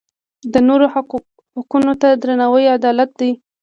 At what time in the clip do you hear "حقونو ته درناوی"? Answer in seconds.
1.53-2.65